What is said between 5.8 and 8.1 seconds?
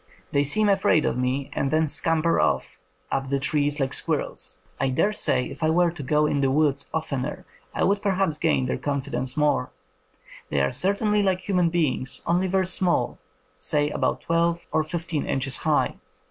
to go in the woods oftener I would